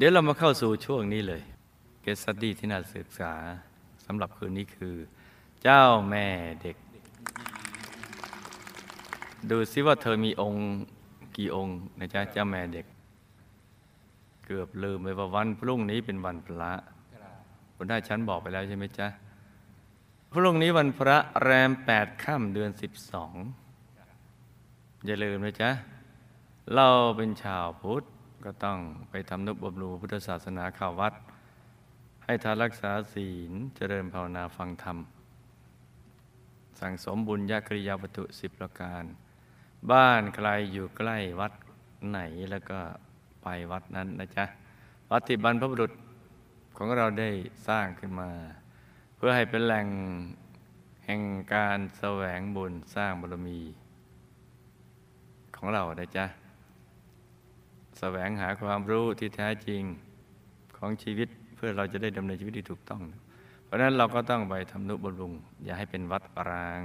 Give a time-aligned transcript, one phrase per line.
[0.00, 1.42] เดี๋ยวเรามาเข้าสู่ช่วงนี้เลย
[2.02, 3.32] เกสตดี้ที่น่าศึกษา
[4.06, 4.96] สำหรับคืนนี้คือ
[5.62, 6.26] เจ้าแม่
[6.62, 6.76] เด็ก
[9.50, 10.64] ดูซิว่าเธอมีองค์
[11.36, 12.86] กี่องค์นะจ๊ะเจ้าแม่เด็ก
[14.44, 16.72] เกือบลืมไปว่าวันพรุ่งนี้เป็นวันพระ
[17.74, 19.08] คุณได้ฉันบอกไปแล้วใช่ไหมจ๊ะ
[20.32, 23.34] พรุ่งนี้วันพระแรมแปดค่ำเดือนสิบสอง
[25.06, 25.70] อย่าลืมนะจ๊ะ
[26.74, 28.04] เราเป็นชาวพุทธ
[28.44, 28.78] ก็ต้อง
[29.10, 31.14] ไปทำนุบำรุงพุทธศาสนาข่าววัด
[32.24, 34.98] ให้ทานรักษาศีลเจริญภาวนาฟังธรรม
[36.80, 39.04] สั่งสมบุญญากริยาวัตถุสิบประการ
[39.90, 41.52] บ้านใครอยู่ใกล้วัด
[42.10, 42.18] ไหน
[42.50, 42.80] แล้วก็
[43.42, 44.44] ไปวัดนั้นนะจ๊ะ
[45.10, 45.92] วัดที่บรรพบุรุษ
[46.76, 47.30] ของเราได้
[47.68, 48.30] สร้างขึ้นมา
[49.16, 49.88] เพื่อให้เป็นแหล่ง
[51.04, 51.22] แห่ง
[51.54, 53.60] การแสวงบุญสร้างบารมี
[55.56, 56.26] ของเรานะจ๊ะ
[57.98, 59.82] แสวงหาความรู้ที่แท้จริง
[60.76, 63.02] ของชีวิตเพื่อเราจะได้ดำเนินชีวิตที่ถูกต้อง
[63.64, 65.32] เพราะนั้นเราก็ต้องไปทำนุบำรุง
[65.64, 66.80] อย่าให้เป็นวัดร้าง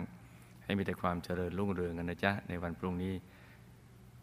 [0.63, 3.13] ให้มีแต่ความเจริญรุ่งเรืองกันนะจ๊ะในวันพรุ่งนี้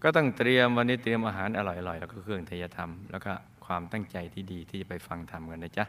[0.03, 3.33] ก็ต้องเตรียมวันนี้เตรียมอาหารอร่อยๆแล้วก็เครื่องทยธรรม แล้วก็
[3.67, 5.85] ความตั้งใจที่ดีที่จะไปฟังธรรมกันนะจ๊ะ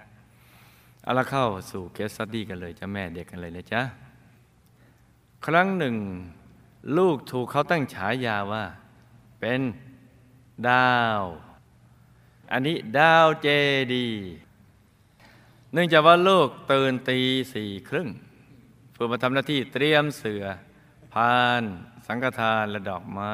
[1.04, 3.82] เอาละเข้าสู่เคสสตดี้กันเลยจ้ะแม่เด็กกันเลยนะจ๊ะ
[5.46, 5.96] ครั้งหนึ่ง
[6.98, 8.64] ลูกถูกเขาตั้งฉายาว่า
[9.40, 9.62] เป็น
[10.70, 11.22] ดาว
[12.52, 13.48] อันนี้ดาวเจ
[13.94, 14.32] ดีย์
[15.74, 17.20] เนื่องจากว่าลูกตื่นตี
[17.54, 18.08] สี่ครึ่ง
[18.92, 20.44] เพื่อมาทำหน้าที่เตรียมเสือ
[21.14, 21.64] พาน
[22.08, 23.34] สังฆทานและดอกไม้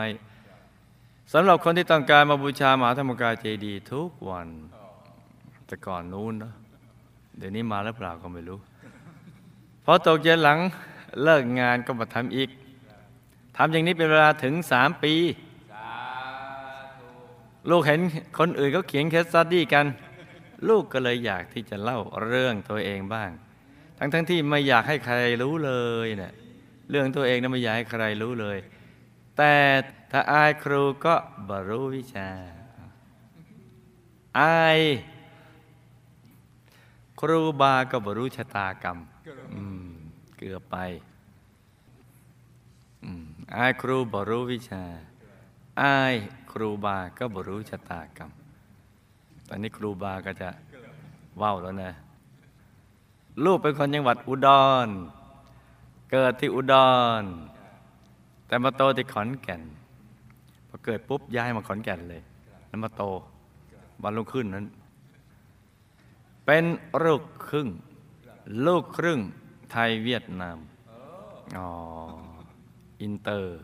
[1.34, 4.48] สำหรับคนที่ต้องการมาบูชามหาธรรมกายเจดีย์ทุกวัน
[5.68, 6.54] แต่ก่อนนู้นเนอะ
[7.38, 8.60] เดี๋ยวนี้มาแล้วเปล่าก็ไม่รู้
[9.86, 10.60] พอตกเย็นหลัง
[11.24, 12.50] เลิกงานก็มาทำอีก
[13.58, 15.14] ทำอย่างนี้เป็นเวลาถึงสามปี
[17.70, 18.00] ลูกเห็น
[18.40, 19.86] คนอื่นเขาเขียน case study กัน
[20.70, 23.32] ลูกก็เลยอยากที่จะเล่าเรื่องตัวเองบ้าง
[23.98, 25.74] ทั้งๆที่ไม่อยากให้ใครรู้เล
[26.06, 26.34] ยเนี่ย
[26.90, 28.58] เรื่องตัวเองนะไม่อยากให้ใครรู้เลย
[29.38, 29.54] แต่
[30.12, 31.16] ถ้าอายครูก็
[31.50, 32.30] บรรลุวิชา
[34.40, 34.80] อาย
[37.22, 38.98] ครูบาก็บรรลุชะตากรรม
[39.88, 39.88] ม
[40.38, 40.76] เกือบไป
[43.04, 43.08] อ
[43.56, 44.84] อายครูบรรลุวิชา
[45.82, 46.14] อาย
[46.52, 48.32] ครูบาก็บรรลุชะตากรรม
[49.48, 50.50] ตอนนี้ครูบาก็จะ
[51.42, 51.92] ว่าวแล้วนะ
[53.46, 54.50] ลูกเป็นคนจังหวัดอุด
[54.86, 54.88] ร
[56.12, 56.76] เกิดที่อุด
[57.22, 57.24] ร
[58.48, 59.62] แต่มาโตที่ขอนแก่น
[60.68, 62.22] พอเกิดปุ๊บย้ายมาขอนแก่นเลย
[62.68, 63.04] แล้วมาโต
[64.04, 64.68] วันรุ่งขึ้นนั้น
[66.46, 66.64] เป็น
[67.04, 67.68] ลูกครึ่ง
[68.66, 69.20] ลูกครึ่ง
[69.72, 70.58] ไทยเวียดนาม
[71.58, 71.68] อ๋อ
[73.02, 73.60] อินเตอร์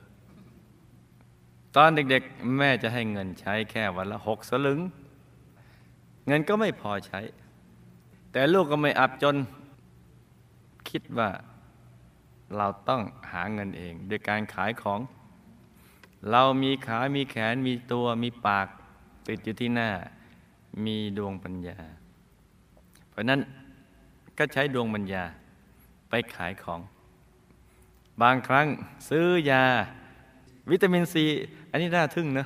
[1.76, 4.80] ตอนเด็กๆ แม่จะให้เงินใช้แค่วันละหกสลึง
[6.28, 7.20] เงินก็ไม่พอใช้
[8.32, 9.36] แต่ลูกก็ไม่อับจน
[10.90, 11.30] คิดว่า
[12.58, 13.02] เราต้อง
[13.32, 15.00] หาเงินเองโดยการขายของ
[16.32, 18.68] เรามีขามีแขน มีตัว มีปาก
[19.28, 19.90] ติดอยู่ที่หน้า
[20.86, 21.78] มีดวงปัญญา
[23.10, 23.40] เพราะนั้น
[24.38, 25.24] ก็ใช้ดวงปัญญา
[26.10, 26.82] ไปขายของ
[28.22, 28.68] บางครั้ง
[29.10, 29.64] ซื้อยา
[30.72, 31.26] วิตามินซี
[31.74, 32.46] อันนี้น่าทึ่งนะ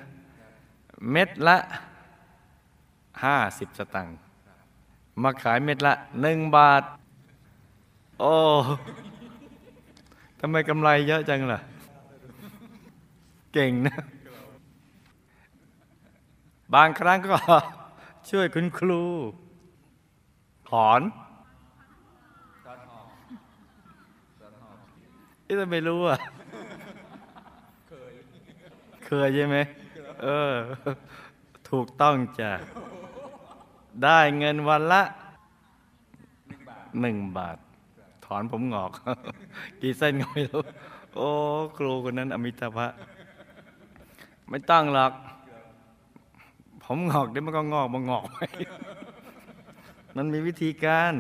[1.12, 1.58] เม็ดละ
[3.24, 4.18] ห้าสิบสตังค์
[5.24, 6.84] มาขายเม็ดละหนึ่งบาท
[8.20, 8.34] โอ้
[10.40, 11.60] ทำไมกำไรเยอะจังล่ะ
[13.54, 13.98] เก่งนะ
[16.74, 17.38] บางครั้งก็
[18.30, 19.02] ช่วยคุณครู
[20.70, 21.02] ถอน
[25.46, 26.20] ที่จะไม่รู้อะ
[29.08, 29.58] เคยใช่ไหม
[30.24, 30.54] เออ
[31.70, 32.52] ถูกต้องจ้ะ
[34.04, 35.04] ได้เงินวันละ
[37.02, 37.58] หนึ่งบาท
[38.26, 38.92] ถอนผมงอก
[39.82, 40.62] กี่เส้นก็ไม่รู้
[41.16, 41.30] โอ้
[41.78, 42.88] ครูคนนั้นอมิตาภะ
[44.50, 45.14] ไม่ต้องหรอก
[46.84, 48.38] ผมงอกเดี๋ยวมันก็งอกมันงอกไป
[50.16, 51.14] มันมีวิธีการ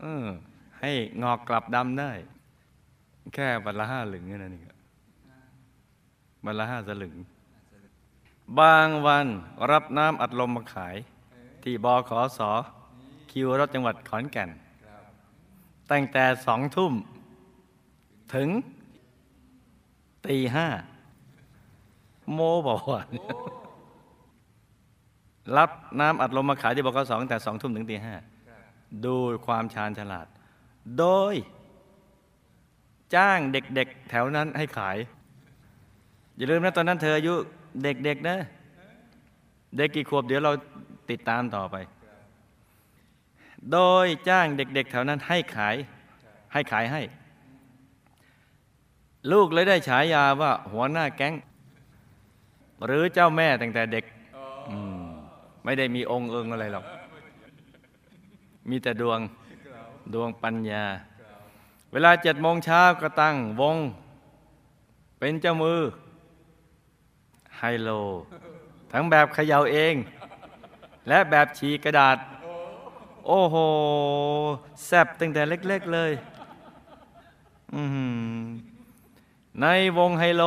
[0.00, 0.24] เออ
[0.80, 0.92] ให้
[1.22, 2.10] งอกกลับดำได้
[3.34, 4.75] แค่วันละห้าหลึงแค่นั้นเอง
[6.46, 7.14] วันละห้าสลึง
[8.58, 9.26] บางวัน
[9.70, 10.96] รับน้ำอัดลมมาขาย
[11.62, 12.40] ที่บขส
[13.30, 14.50] คิวรถจังหวัดขอนแก่น
[15.90, 16.92] ตั้งแต่สองทุ่ม
[18.34, 18.48] ถึง
[20.26, 20.68] ตีห้า
[22.32, 22.38] โม
[22.68, 23.00] บอกว่า
[25.56, 25.70] รับ
[26.00, 28.14] น้ำอัดลมมาขายที่บกสองแต่สองทุ่มถึงตีห้า
[29.04, 29.16] ดู
[29.46, 30.26] ความชาญฉลาด
[30.98, 31.34] โดย
[33.14, 34.96] จ้างเด็กๆ แถวนั้นให้ขาย
[36.36, 37.34] อย่าลืมนะตอนนั้นเธออายุ
[37.82, 38.36] เด็กๆนะ
[39.76, 40.52] เด็กกี่ขวบเดี๋ยวเรา
[41.10, 41.76] ติดตามต่อไป
[43.72, 45.76] โดยจ้างเด็ก ๆ แถวนั้นให้ขาย
[46.52, 47.02] ให้ขายให้
[49.32, 51.34] ลูกเลยได้ฉายาว่า หัวหน้าแก๊ง
[52.84, 54.04] หรือเจ้าแม่ตั้งแต่เด็ก
[54.96, 55.06] ม
[55.64, 56.84] ไม่ได้มีองค์เอิงอะไรหรอก
[58.70, 59.20] มีแต่ดวง
[60.14, 60.84] ดวงปัญญา
[61.92, 63.76] เวลาเจ็ดโมงเช้าก็ตั้งวง
[65.18, 65.80] เป็นเจ้ามือ
[67.58, 67.90] ไฮโล
[68.92, 69.94] ทั้งแบบเขย่าเอง
[71.08, 72.16] และแบบฉีกระดาษ
[73.26, 73.56] โอ้โห
[74.84, 76.12] แซบตั้งแต่เล็ก ๆ เลย
[77.74, 78.06] อือหื
[78.40, 78.44] อ
[79.60, 79.66] ใน
[79.98, 80.42] วงไฮโล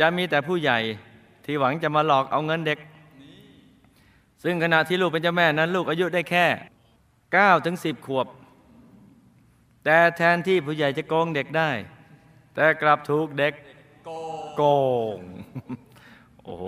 [0.00, 0.78] จะมีแต่ผู้ใหญ่
[1.44, 2.78] ที่หวังจะมาหลอกเอาเงินเด็ก
[4.42, 6.46] ซึ่งขณะที่ลูกเป็นเจ้าแม่นั้น ลูกอายุได้แค่
[7.06, 8.26] 9ถึง10 ขวบ
[9.84, 11.70] แต่แทนที่ผู้ใหญ่จะโกงเด็กได้
[12.54, 13.54] แต่กลับถูกเด็ก
[14.56, 14.62] โก
[15.16, 15.18] ง
[16.44, 16.64] โอ้โห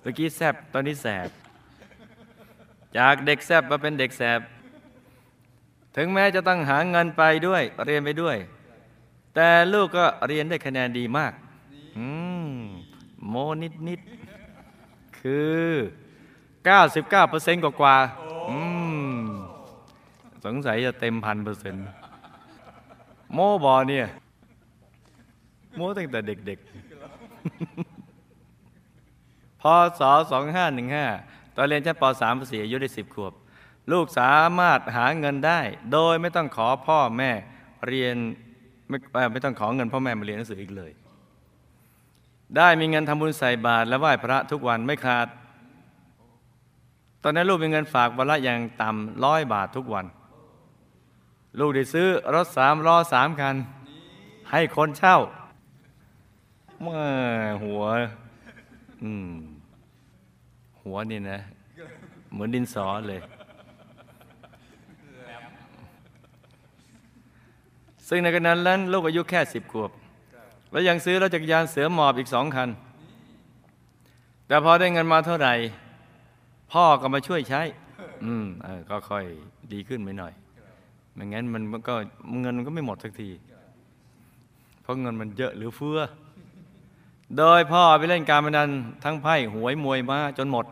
[0.00, 1.28] เมื่อกี้แซบตอนนี้แสบ
[2.98, 4.40] จากเด็กแซบมาเป็นเด็กแสบ
[5.96, 8.36] ถึงแม้จะต้องหาเงินไปด้วย เรียนไปด้วย
[9.34, 11.32] แต่ลูกก็เรียนได้คะแนนดีมาก
[11.98, 12.06] อื
[12.48, 12.50] ม
[13.28, 14.00] โมนิดนิด
[15.18, 15.66] คือ
[16.86, 17.96] 99%กว่ากว่า
[18.48, 18.58] อื
[19.16, 19.20] ม
[20.44, 21.84] สงสัยจะเต็มพันเปอร์เซ็นต์
[23.34, 24.06] โมบอเนี่ย
[25.76, 27.95] โมตั้งแต่เด็กๆ
[30.00, 30.02] ศ
[30.78, 33.32] 2515 ตอนเรียนชั้นป .3 ป .4 อายุได้ 10 ขวบ
[33.92, 35.60] ลูกสามารถหาเงินได้
[35.92, 37.30] โดยไม่ต้องขอพ่อแม่
[37.86, 38.16] เรียน
[38.88, 38.98] ไม่
[39.32, 40.92] ไม่ต้องขอเงินพ่อแม่มาเรียนหนังสืออีกเลย
[42.56, 45.26] ได้มีเงินทำบุญใส่บาตรและไหว้พระทุกวันไม่ขาด
[47.22, 50.06] ตอนนั้นลูกมีเงินฝากวันละอย่างต่ำร้อยบาททุกวัน
[51.60, 53.56] ลูกได้ซื้อรถสามล้อสามคัน
[54.50, 55.18] ให้คนเช่า
[56.82, 57.02] เมื่อ
[57.62, 57.82] หัว
[59.02, 59.30] อืม
[60.86, 61.38] หัวนี่นะ
[62.32, 63.20] เหมือนดินสอเลย
[68.08, 69.90] ซึ่งในขณะนั้นลูกอายุแค่สิบขวบ
[70.70, 72.68] แล้วยังซื้อรถจักรยานเสือหมอบอีกสองคัน
[74.46, 75.54] แต่พอได้เงินมาเท่าไหร่
[76.72, 77.62] พ่อก็มาช่วยใช้
[78.24, 79.24] อืมออก็ค่อย
[79.72, 80.32] ดีขึ้นไปหน่อย
[81.14, 81.94] ไม่งั้นมันมันก็
[82.40, 83.30] เงินมันก็ไม่หมดสักที
[84.82, 85.98] เพราะเงินมันเยอะหรือเฟือ
[87.38, 88.70] โดยพ่อไปเล่นการพนัน
[89.04, 90.66] ทั้งไพ่หวยมวยมาจนหมด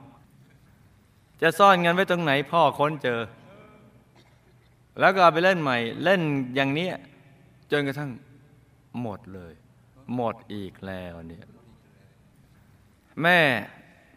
[1.42, 3.20] จะซ่อนเงินไว้ตรงไหนพ่อค้นเจอ
[5.00, 6.20] แล้วก็ไปเล่นใหม่ เล่น
[6.54, 6.88] อย่างนี้
[7.70, 8.10] จนกระทั่ง
[9.02, 9.52] หมดเลย
[10.14, 11.46] หมดอีกแล้วเนี่ย
[13.22, 13.38] แม่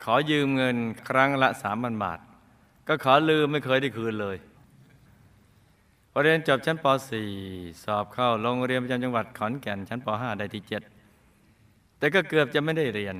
[0.04, 0.76] ขอยืมเงิน
[1.10, 2.20] ครั้งละสามพันบาท
[2.88, 4.38] ก็ขอลืมไม่เคยได้คืนเลย
[6.12, 6.86] พอเรียนจบชั้นป
[7.36, 10.97] .4 สอบเข้าโรงเรียนประจำจังหวัดขอนแก่นชั้นป .5 ได้ที่ 7
[11.98, 13.16] แต่ก็เกือบจะไม่ได้เรียน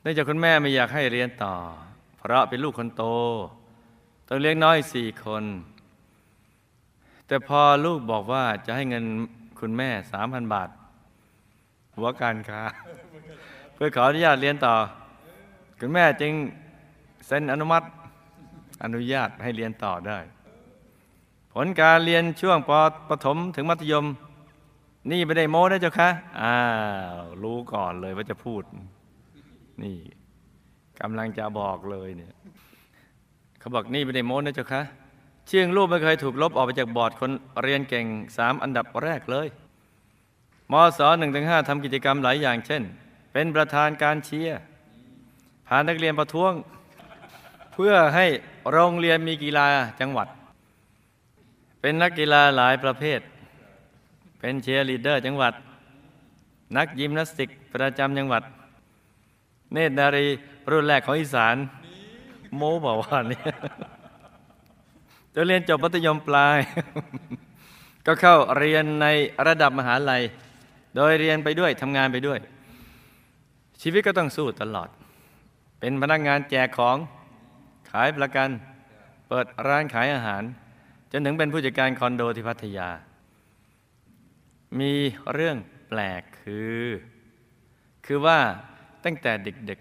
[0.00, 1.54] เนื่องจากคุณแม่ไม่อยากให้เรียนต่อ
[2.18, 3.04] เพราะเป็นลูกคนโต
[4.28, 5.44] ต้องเลี้ยงน้อยสี่คน
[7.26, 9.04] แต่พอลูกบอกว่าจะให้เงิน
[9.60, 10.68] คุณแม่สามพันบาท
[11.96, 12.62] หัวการค้า
[13.74, 14.74] เพื่อขออนุญาตเรียนต่อ
[15.80, 16.32] คุณแม่จึง
[17.26, 17.86] เซ็นอนุมัติ
[18.84, 20.18] อนุญาตให้เรียนต่อได้
[21.52, 22.70] ผลการเรียนช่วงป
[23.08, 24.04] ประถมถึงมัธยม
[25.10, 26.10] นี่ไม่ได้โม้นะเจ้าคะ
[26.40, 26.56] อ้า
[27.20, 28.62] วรู้ก่อนเลยว่าจะพูด
[29.82, 29.96] นี่
[31.00, 32.34] กำลังจะบอกเลยเนี่ย
[33.58, 34.82] เขาบอกนี่ไม่ได้โม้นะเจ้าคะ
[35.46, 37.30] เชียงรูปไม่เคยถูกลบออกไปจากบอร์ดคน
[37.62, 39.46] เรียนเก่งสามอันดับแรกเลย
[40.72, 42.82] มศหนึ่งถึงห้าทำกิจกรรมหลายอย่างเช่น
[43.32, 44.58] เป็นประธานการเชียร์
[45.66, 46.52] พานักเรียนประท้วง
[47.72, 48.26] เพื่อให้
[48.70, 49.66] โรงเรียนมีกีฬา
[50.00, 50.28] จังหวัด
[51.80, 53.20] เป็นนักกีฬาหลายประเภท
[54.38, 55.52] เป็นเชียร์ลีดเดอร์จังหวัด
[56.76, 58.42] นักยิมนาสติกประจำจังหวัด
[59.72, 60.26] เนตรนารี
[60.70, 61.56] รุ่นแรกของอีสาน
[62.56, 63.52] โมบอกว่าเนี่ย
[65.34, 66.58] จะเรียนจบมัธยมปลาย
[68.06, 69.06] ก็เข้าเรียนใน
[69.46, 70.22] ระดับมหาลัย
[70.96, 72.38] โดยเรียนไปด้วยทำงานไปด้วย
[73.82, 74.88] ชีวิตก็ต้องสู้ตลอด
[75.80, 76.96] เป็นพนักงานแจกของ
[77.90, 78.48] ขายประกัน
[79.28, 80.42] เปิดร้านขายอาหาร
[81.12, 82.88] จนถึงเป็นผู้จัดการคอนโดที่พัทยา
[84.80, 84.92] มี
[85.32, 85.56] เรื่อง
[85.88, 86.86] แปลกคือ
[88.06, 88.38] คือว่า
[89.04, 89.78] ตั้งแต่เด็ก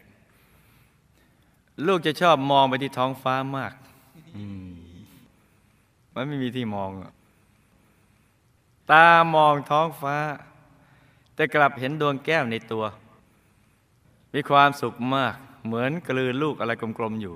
[0.91, 3.73] ๆ ลูกจะชอบมองไปที่ท้องฟ้ามาก
[6.13, 6.89] มันไม่มีที่มอง
[8.91, 10.17] ตามองท้องฟ้า
[11.35, 12.85] แต่กลับเห็นดวงแก้วในตัว
[14.33, 17.35] มีความสุขมาก เหมือนกลืนลูกอะไรกลมๆอยู่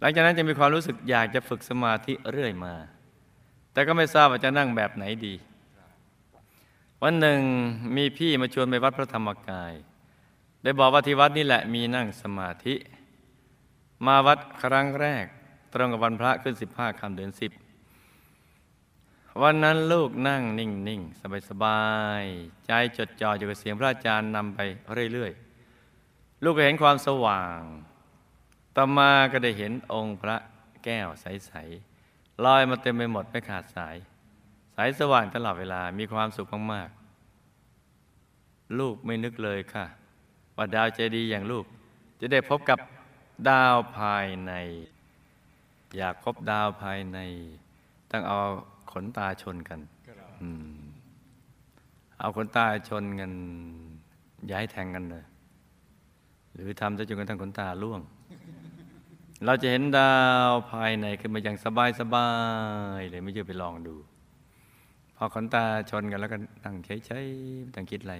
[0.00, 2.74] หลังจากนั้นจะมีความรู้สึกอยากจะฝึกสมาธิเรื่อยมา
[3.72, 5.34] แต่ก็ไม่ทราบว่าจะนั่งแบบไหนดี
[7.04, 7.42] วันหนึ่ง
[7.96, 9.72] มีพี่มาชวนไปวัดพระธรรมกาย
[10.62, 12.74] ได้บอกว่าที่วัดนี่แหละมีนั่งสมาธิ
[14.06, 15.24] มาวัดครั้งแรก
[15.72, 17.52] ตรงกับวันพระขึ้นสิบห้าคำเดือนสิบ
[19.42, 21.82] วันนั้นลูกนั่งนิ่งนิ่งสบายสบา
[22.22, 24.60] ยๆใจจดจ่ออยู่กับเสียงพระอาจารย์นำไป
[25.12, 27.60] เรื่อยๆ ลูกก็เห็นความสว่าง
[28.76, 30.36] ต่อมาก็ได้เห็นองค์พระ
[30.84, 33.96] แก้วใสๆลอยมาเต็มไปหมดไม่ขาดสาย
[34.76, 39.84] สายสว่างตลอดเวลามีความสุขมากๆ ลูกไม่นึกเลยค่ะ
[40.56, 41.64] ว่าดาวใจดีอย่างลูก
[42.20, 42.78] จะได้พบกับ
[43.48, 44.52] ดาวภายใน
[45.96, 47.18] อยากพบดาวภายใน
[48.10, 48.38] ต้องเอา
[48.92, 49.80] ขนตาชนกัน
[50.42, 50.44] อ
[52.20, 53.32] เอาขนตาชนกัน
[54.48, 55.24] ย่าให้แทงกันเลย
[56.54, 58.00] หรือทำซะจนกระทั่งขนตาล่วง
[59.44, 60.14] เราจะเห็นดา
[60.48, 62.28] วภายในขึ้นมาอย่างสบายสบา
[62.98, 63.96] ยๆเลยไม่เชื่อไปลองดู
[65.24, 68.14] พอขนตาชนกันแล้วก็นั่งเฉยๆไม่ต้องคิดอะไร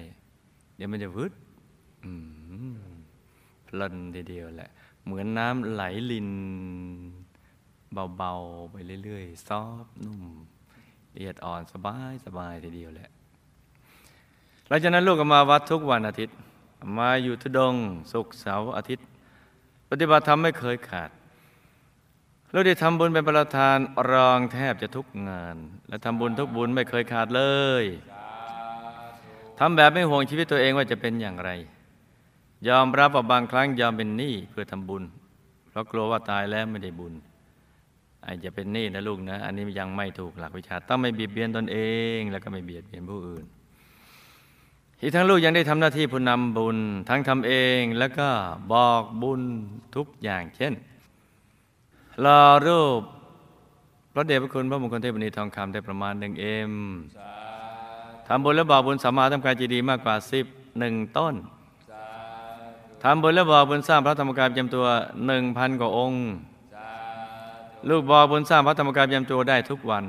[0.75, 1.33] เดี๋ยวมันจะวืด
[3.67, 4.69] พลินทีเดียวแหละ
[5.05, 6.29] เหมือนน้ำไหลลิน
[8.17, 10.21] เบาๆ ไปเรื่อยๆ ซอฟนุ่ม
[11.13, 13.09] ละเอียดอ่อนสบายสบายทีเดียวแหละ
[14.67, 16.35] หลังจากนั้นลูกก็มาวัดทุกวันอาทิตย์
[16.97, 19.05] มาอยู่ทุดงค์ศุกร์เสาร์อาทิตย์
[19.89, 21.11] ปฏิบัติธรรมไม่เคยขาด
[22.53, 23.77] เราได้ทำบุญเป็นประธาน
[24.11, 25.57] รองแทบจะทุกงาน
[25.89, 27.43] และทำบุญทุกบุญไม่เคยขาดเล
[27.81, 27.83] ย
[29.59, 31.49] ทำแบบไม่ห่วงชีวิตตัวเองว่าจะเป็นอย่างไร
[32.67, 35.03] ยอมรับว่าบางครั้งยอมเป็นหนี้เพื่อทำบุญ
[35.69, 37.13] เพราะกลัวว่าตายแล้วไม่ได้บุญ
[38.25, 41.77] อาจจะเป็นหนี้นะลูกนะ อันนี้ยังไม่ถูกหลักวิชา ต้องไม่เบียดเบียนตนเอ
[42.17, 43.45] ง แล้วก็ไม่เบียดเบียนผู้อื่น
[45.01, 46.77] อีกทั้งลูกยังได้ทำหน้าที่ผู้นำบุญ
[47.09, 48.29] ทั้งทำเองแล้วก็
[48.73, 49.41] บอกบุญ
[49.95, 50.73] ทุกอย่าง เช่น
[52.25, 53.01] รอรูป
[54.13, 56.73] พระเดชพระคุณพระมงคลเทพนีทองคำได้ประมาณหนึ่งเอ็ม
[58.27, 60.45] ทำบุญและบอกบุญสามาทำการจีดีมากกว่าสิบ
[60.79, 61.35] หนึ่งต้น
[63.03, 64.85] ทำบุญและบอกบุญสร้างพระธรรมกายจำตัว
[65.25, 66.23] หนึ่งพันกว่าองค์
[67.89, 70.05] ลูกบอกบุญสร้างพระธรรมกายจำตัวได้ทุกวัน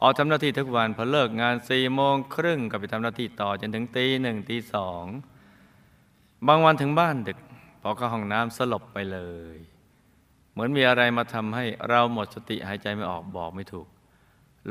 [0.00, 5.04] ออกทำหน้าที่ทุกวันพอเลิกงานสี่โมงครึ่งก็ไปทำหน้าที่ต่อจนถึงตีหนึ่งตีสอง
[6.46, 7.38] บางวันถึงบ้านดึก
[7.82, 9.20] พอเข้าห้องน้ำสลบไปเล
[9.56, 9.58] ย
[10.58, 13.86] เหมือนมีอะไรมาทำให้เราหมดสติหายใจไม่ออกบอกไม่ถูก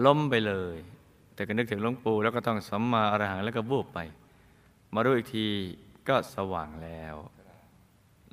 [0.05, 0.77] ล้มไปเลย
[1.33, 3.99] แต่ก็นึกถึงหลวงปู่แล้วก็ต้องสัมมาอรหังแล้วก็บูบไป
[4.93, 5.45] มารู้อีกที
[6.07, 7.15] ก็สว่างแล้ว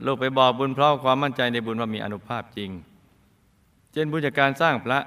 [0.04, 2.70] ลูกไปบอกบุญเพราะความมั่นใจในบุญว่ามีอนุภาพจริง
[3.92, 4.98] เช่นบุญจากการสร้างพระ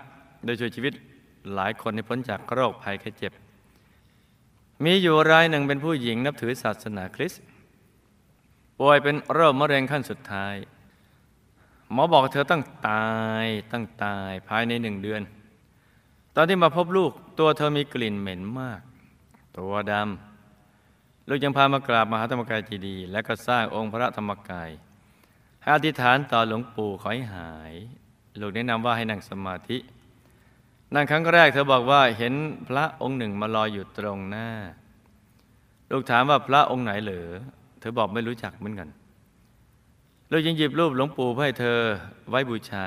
[0.45, 0.93] โดยช่วยชีวิต
[1.53, 3.33] หลายคนให้พ้นจากโรคภัยแค่เจ็บ
[4.83, 7.43] มีอยู่รายหนึ่งเป็นผู้หญิงนับถือศาสนาคริสต์
[8.79, 10.55] ป่วยเป็นโรคมะเร็งขั้นสุดท้าย
[11.91, 13.09] หมอบอกเธอต้องตา
[13.43, 15.21] ยต้องตายภายในหนึ่งเดือน
[16.35, 18.81] ตอนที่มาพบลูกตัวเธอมีกลิ่นเหม็นมาก
[19.57, 24.69] ตัวดำลูกยังพามากราบมหาธรรมกายจีดี และก็สร้างองค์พระธรรมกาย
[25.61, 27.73] ให้อธิษฐานต่อหลวงปู่ขอให้หาย
[28.41, 29.77] ลูกแนะนำว่าให้นั่งสมาธิ
[30.93, 32.33] นั่งครั้งแรกเธอบอกว่าเห็น
[32.67, 34.49] พระองค์หนึ่งมาลอยอยู่ตรงหน้า
[35.91, 37.29] ลูกถามว่าพระองค์ไหนเหรอ
[37.79, 38.89] เธอบอกไม่รู้จักเหมือนกัน
[40.31, 41.79] ลูกยังหยิบรูปหลวงปู่เพื่อให้เธอ
[42.29, 42.85] ไว้บูชา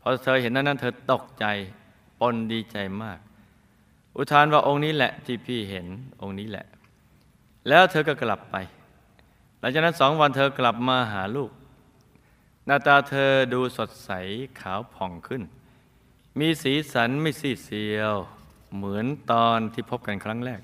[0.00, 1.44] พอเธอเห็นนั้นนั้นเธอตกใจ
[2.20, 3.18] ปนดีใจมาก
[4.16, 5.86] อุทานว่าองค์นี้แหละที่พี่เห็น
[6.20, 6.66] องค์นี้แหละ
[7.68, 8.56] แล้วเธอก็กลับไป
[9.60, 11.50] หลังจากนั้นสองวันเธอกลับมาหาลูก
[12.66, 14.10] หน้าตาเธอดูสดใส
[14.60, 15.42] ขาวผ่องขึ้น
[16.38, 18.14] มีสีสันไม่ซีดเซียว
[18.76, 20.60] เหมือนตอนที่พบกันครั้งแรก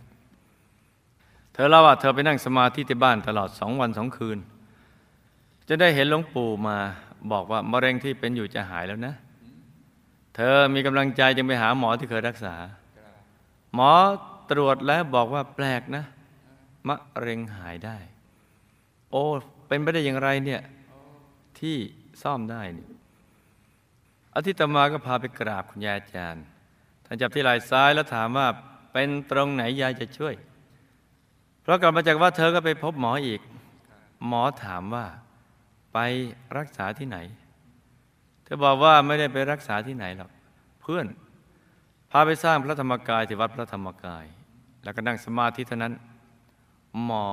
[1.53, 4.38] เธอเล่าว่าเธอไปนั่งสมาธิที่บ้านตลอดสองวันสองคืน
[5.68, 6.76] จะได้เห็นหลวงปู่มา
[7.32, 9.14] บอกว่ามะเร็งที่เป็นอยู่จะหายแล้วนะ
[10.35, 12.54] เธอมีกำลังใจจึงไปหาหมอที่เคยรักษา
[13.75, 13.90] หมอ
[14.50, 16.04] ตรวจแล้วบอกว่าแปลกนะ
[16.88, 17.96] มะเร็งหายได้
[19.11, 19.25] โอ้
[19.68, 20.62] เป็นไปได้อย่างไรเนี่ย
[21.61, 21.76] ที่
[22.23, 22.88] ซ่อมได้นี่
[24.35, 26.44] อาทิตย์มาก็พาไปกราบคุณยายอาจารย์
[27.04, 28.46] ท่านจับที่ไหล่ซ้ายแล้วถามว่า
[28.92, 30.35] เป็นตรงไหนยายจะช่วย
[31.62, 33.40] เพราะกลับมาจากว่าเธอก็ไปพบหมออีก
[34.26, 35.06] หมอถามว่า
[35.99, 36.07] ไป
[36.59, 37.19] รักษาที่ไหน
[38.45, 40.31] เธอบอกว่าไม่ได้ไปรักษาที่ไหนหรอก
[40.81, 41.07] เพื่อน
[42.11, 44.25] พาไปสร้างพระธรรมกายที่วัดพระธรรมกาย
[44.83, 45.93] แล้วก็นั่งสมาธิเท่านั้น
[47.05, 47.26] หมอ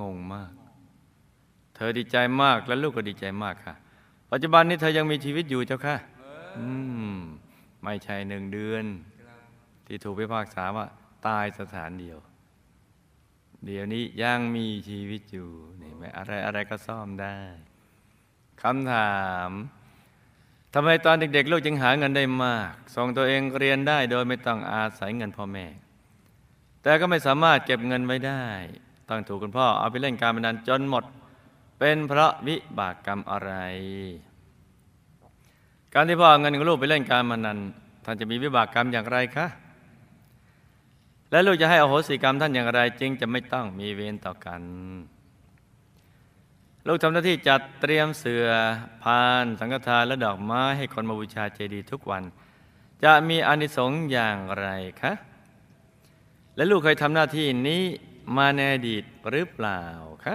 [0.00, 0.52] งงมาก
[1.74, 3.74] เธอดีใจมากและลูกก็ดีใจมากค่ะ
[4.30, 5.96] ปัจจุบันนี้เธอยังมีชีวิตอยู่เจ้าค่ะ
[6.58, 6.68] อื
[7.12, 7.16] ม
[7.84, 8.84] ไม่ใช่หนึ่งเดือน
[9.86, 10.86] ที่ถูกพิพากษาว่า
[11.26, 12.18] ตายสถานเดียว
[13.66, 17.38] เดี๋ยวนี้ยังมีชีวิตอยู่นี่ไหมอะไรอะไรก็ซ่อมได้
[18.62, 19.16] คำถา
[19.48, 19.50] ม
[20.74, 25.66] ทำไมตอนเด็กๆ ลูกจึงหาเงินได้มาก ส่งตัวเองเรียนได้โดยไม่ต้องอาศัยเงินพ่อแม่
[26.82, 28.44] แต่ก็ไม่สามารถเก็บเงินไว้ได้
[29.08, 31.04] ต้องถูกคุณพ่อเอาไปเล่นการพนันจนหมด
[31.78, 33.52] เป็นเพราะวิบากกรรมอะไร
[35.94, 37.58] การที่พ่อเอาเงินของลูกไปเล่นการมานัน
[38.04, 39.46] ท่านจะมีวิบากกรรมอย่างไรคะ
[41.30, 44.62] และลูกจะให้อโหสิกรรมท่านอย่างไร จึงจะไม่ต้องมีเวรต่อกัน
[46.86, 48.46] ลูกทำหน้าที่จัดเตรียมเสือ
[49.02, 52.22] พาน สังฆทานและดอกไม้ให้คนมาบูชาเจดีย์ทุกวัน
[53.04, 54.66] จะมีอานิสงส์อย่างไร
[55.00, 55.12] คะ
[56.56, 57.82] และลูกเคยทำหน้าที่นี้
[58.36, 59.82] มาในอดีตหรือเปล่า
[60.24, 60.34] คะ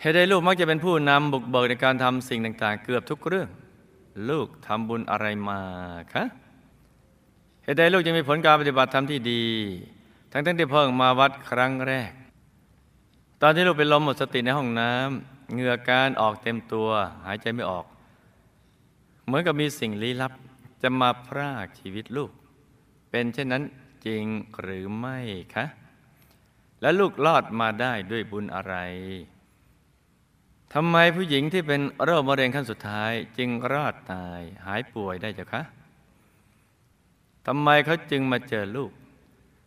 [0.00, 3.48] เหตุใดลูกมักจะเป็นผู้นำบุกเบิกในการทำสิ่งต่างๆ เกือบทุกเรื่อง
[4.30, 5.60] ลูกทำบุญอะไรมา
[6.12, 6.24] คะ
[7.66, 9.44] เหตุใดลูกจะมีผลการปฏิบัติธรรมที่ดี
[10.32, 12.12] ทั้งทั้งที่เพิ่งมาวัดครั้งแรก
[13.42, 16.88] ตอนที่ลูกเป็นลมหมดสติในห้องน้ำเหงื่อการออกเต็มตัว
[17.26, 17.84] หายใจไม่ออก
[19.24, 20.32] เหมือนกับมีสิ่งลี้ลับ
[20.82, 22.30] จะมาพรากชีวิตลูก
[23.10, 23.62] เป็นเช่นนั้น
[24.06, 24.24] จริง
[24.60, 25.18] หรือไม่
[25.54, 25.64] คะ
[26.80, 28.74] และลูกรอดมาได้ด้วยบุญอะไร
[30.74, 35.62] ทำไมผู้หญิงที่เป็นโรคมะเร็งขั้นสุดท้าย จึงรอดตายหายป่วยได้เจ้าคะ
[37.46, 38.90] ทำไมเขาจึงมาเจอลูก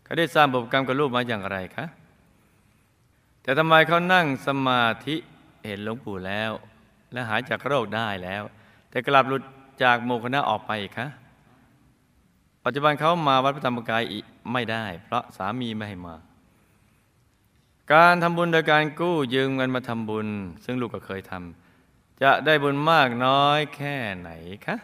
[0.03, 1.85] เขาได้สร้างบุญกรรมกับลูกมาอย่างไรคะ
[3.41, 5.15] แต่ทำไมเขานั่งสมาธิ
[5.65, 6.51] เห็นหลวงปู่แล้ว
[7.11, 8.43] และหายจากโรคได้แล้ว
[8.89, 9.43] แต่กลับหลุด
[9.83, 11.07] จากโมคณะออกไปคะ
[12.63, 16.15] ปัจจุบันเขามาวัดพระธรรมกายอีกไม่ได้ เพราะสามีไม่ให้มา
[17.93, 20.27] การทำบุญโดยการกู้ยืมเงินมาทำบุญ
[20.63, 24.29] ซึ่งลูกก็เคยทำจะได้บุญมากน้อยแค่ไหน
[24.65, 24.75] คะ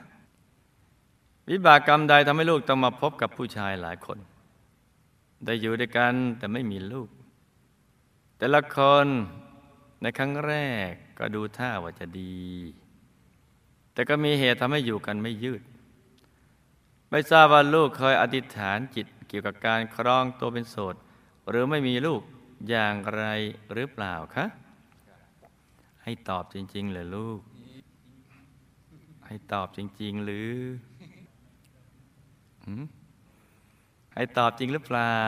[1.49, 4.19] วิบากกรรมใดทำให้ลูกต้องมาพบกับผู้ชายหลายคน
[5.45, 7.09] ได้อยู่ด้วยกันแต่ไม่มีลูก
[8.37, 9.07] แต่ละคน
[10.01, 10.53] ในครั้งแร
[10.89, 12.37] กก็ดูท่าว่าจะดี
[13.93, 15.61] แต่ก็มีเหตุทำให้อยู่กันไม่ยืด
[17.09, 20.95] ไม่ทราบว่าลูกเคยอธิษฐานจิตเกี่ยวกับการครองตัวเป็นโสด
[21.49, 22.21] หรือไม่มีลูก
[22.69, 23.23] อย่างไร
[23.73, 24.45] หรือเปล่าคะ
[26.03, 27.41] ให้ตอบจริง ๆ เลยลูก
[29.25, 30.49] ให้ตอบจริง ๆ หรือ
[34.13, 35.19] ให้ตอบจริงหรือเปล่า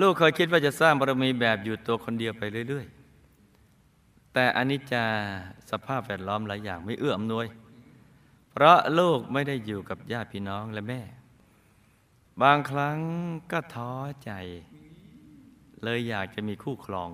[0.00, 2.86] ลูกเคยคิดว่าจะสร้างบารมีแบบอยู่ตัวคนเดียวไปเรื่อย
[3.60, 5.04] ๆ แต่อนิจจา
[5.70, 7.46] สภาพแวดล้อมหลายอย่างไม่เอื้ออำนวย
[8.50, 11.00] เพราะลูกไม่ได้อยู่กับญาติพี่น้องและแม่
[12.42, 12.98] บางครั้ง
[13.50, 13.92] ก็ท้อ
[14.24, 14.30] ใจ
[15.82, 17.08] เลยอยากจะมีคู่ครอง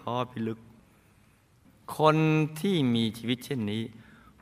[0.00, 0.58] ท้อพิลึก
[1.98, 2.16] คน
[2.60, 3.82] ที่มีชีวิตเช่นนี้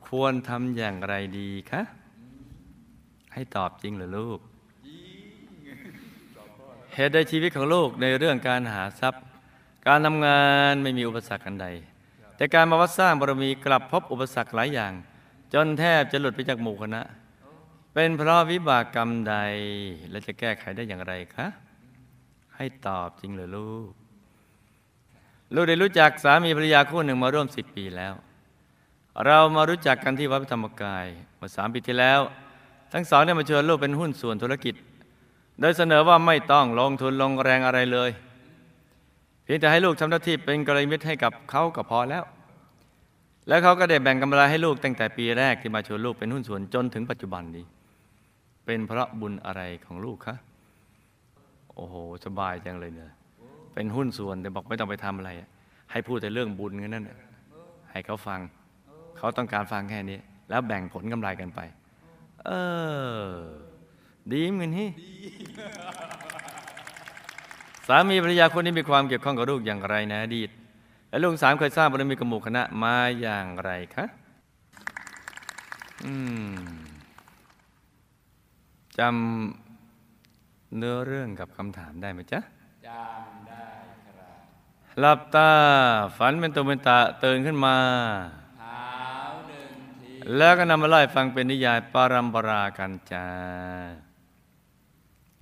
[0.07, 1.81] ควรทำอย่างไรดีคะ
[3.37, 4.39] ให้ตอบจริงเหรือลูก
[6.93, 9.23] เหตุใดชีวิตของลูกในเรื่องการหาทรัพย์
[9.87, 11.67] การทำงานไม่มีอุปสรรคอันใด
[12.35, 14.93] แต่การมาวัดสร้างบารมีกลับพบอุปสรรคหลายอย่าง
[15.53, 17.01] จนแทบจะหลุดไปจากหมู่คณะ
[17.93, 19.35] เป็นเพราะวิบากกรรมใด
[20.09, 21.47] และจะแก้ไขได้อย่างไรคะ
[22.55, 23.91] ให้ตอบจริงเหรือลูก
[25.53, 28.13] ลูกได้รู้จักสามีภรรยาคู่หนึ่งมาร่วมสิบปีแล้ว
[29.25, 31.05] เรามารู้จักกันที่วัดพระธรรมกาย
[31.37, 32.21] เมื่อสามปีที่แล้ว
[32.93, 34.75] ทั้งสองได้มาชวนลูกเป็นหุ้นส่วนธุรกิจ
[35.59, 38.09] โดยเสนอว่าไม่ต้องลงทุนลงแรงอะไรเลย
[39.43, 42.23] เพียงแต่ให้ลูกทำหน้าที่เป็นกระมิตรให้กับเขาก็พอแล้ว
[43.47, 47.65] แล้วเขาก็ได้แบ่งกำไรให้ลูกตั้งแต่ปีแรกที่มาชวนลูกเป็นหุ้นส่วนจนถึงปัจจุบันนี้
[48.65, 50.35] เป็นเพราะบุญอะไรของลูกคะ
[51.75, 51.95] โอ้โห
[52.25, 53.11] สบายจังเลยเนี่ย
[53.73, 55.31] เป็นหุ้นส่วนแต่บอกไม่ต้องไปทำอะไร
[55.91, 57.17] ให้พูดแต่เรื่องบุญแค่นั้นน่ะ
[57.91, 58.39] ให้เขาฟัง
[59.17, 60.17] เขาต้องการฟังแค่นี้
[60.49, 61.59] แล้วแบ่งผลกำไรกันไป
[62.45, 62.51] เอ
[63.25, 63.31] อ
[64.31, 64.89] ดีเหมือนที่
[67.87, 70.49] สามีภรรยาคนนี้มีความเกี่ยวข้องกับลูกอย่างไรนะอดีต
[71.09, 74.05] และลูกสามเคยสร้างบารมีกับหมู่คณะมาอย่างไรคะ
[76.05, 76.13] อื
[76.51, 76.55] ม
[78.97, 82.39] จำเนื้อเรื่องกับคำถามได้ไหมจ๊ะ
[82.87, 83.67] จำได้
[84.05, 84.37] ครับ
[84.99, 85.51] หลับตา
[86.17, 88.46] ฝันเป็นตัวเป็นตาตื่นขึ้นมาเท้าหนึ่งที
[90.35, 93.27] แล้วก็นำมาไล่ฟังเป็นนิยายปารัมปรากันจา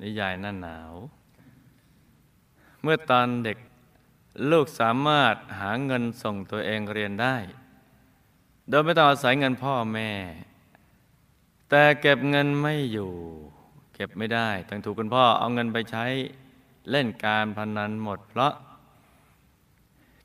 [0.02, 0.94] นิยายหน้าหนาว
[2.82, 3.58] เมื่อตอนเด็ก
[4.52, 7.36] ลูกสามารถหาเงินส่งตัวเองเรียนได้
[8.70, 10.12] โดยไม่ต้องอาศัยเงินพ่อแม่
[11.70, 13.12] แต่เก็บเงินไม่อยู่
[13.94, 16.06] เก็บไม่ได้ต้องถูกคุณพ่อเอาเงินไปใช้
[16.92, 18.54] เล่นการพนันหมด เพราะ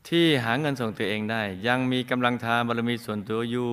[0.07, 3.71] ที่หาเงินส่งตัวเองได้ ยังมีกำลังทานบารมีส่วนตัวอยู่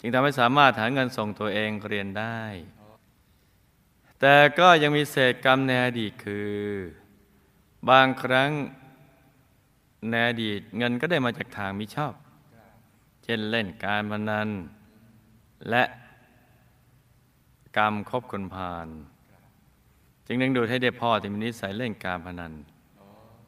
[0.00, 2.40] จึงทำให้สามารถหาเงินส่งตัวเองเรียนได้
[4.20, 6.52] แต่ก็ยังมีเศษกรรมในอดีตคือ
[7.90, 8.50] บางครั้ง
[10.10, 12.14] ในอดีตเงินก็ได้มาจากทางมิชอบ
[13.24, 14.48] เช่นเล่นการพนัน
[15.70, 15.82] และ
[17.76, 18.88] กรรมคบคนพาล
[20.26, 22.52] จึงดึงดูดให้เด็กพ่อที่มีนิสัยเล่นการพนัน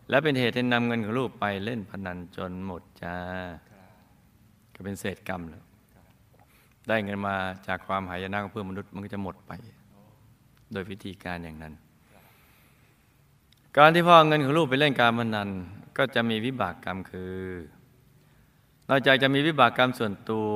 [0.09, 3.17] และเป็นเหตุให้นำเงินของลูกไปเล่นพนันจนหมดจ้า
[4.75, 5.65] ก็เป็นเศษกรรมแล้ว
[6.88, 7.35] ได้เงินมา
[7.66, 9.53] จากความหายนะของเพื่อนมนุษย์มันก็จะหมดไป
[10.72, 11.74] โดยวิธีการอย่างนั้น
[13.77, 15.48] การที่พ่อเงินของลูกไปเล่นการพนัน
[15.98, 17.37] ก็จะมีวิบากกรรมคือ
[18.88, 20.53] นอกจากจะมีวิบากกรรมส่วนตัว